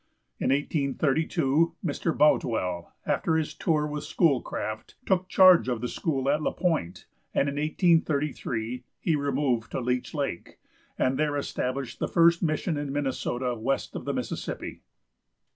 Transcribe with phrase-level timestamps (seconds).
[0.39, 2.17] In 1832 Mr.
[2.17, 7.47] Boutwell, after his tour with Schoolcraft, took charge of the school at La Pointe, and
[7.47, 10.57] in 1833 he removed to Leech lake,
[10.97, 14.81] and there established the first mission in Minnesota west of the Mississippi.